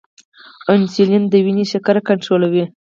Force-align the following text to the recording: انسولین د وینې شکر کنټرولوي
انسولین 0.73 1.23
د 1.29 1.33
وینې 1.45 1.65
شکر 1.71 1.95
کنټرولوي 2.07 2.65